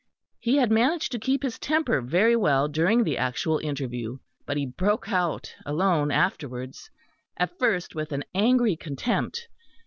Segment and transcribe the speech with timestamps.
[0.39, 4.65] He had managed to keep his temper very well during the actual interview; but he
[4.65, 6.89] broke out alone afterwards,
[7.37, 9.47] at first with an angry contempt.